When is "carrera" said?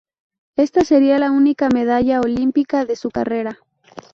3.11-3.59